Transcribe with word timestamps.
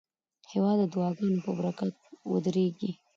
هېواد 0.51 0.77
د 0.81 0.83
دعاګانو 0.93 1.43
په 1.45 1.51
برکت 1.57 1.93
ودریږي. 2.31 2.91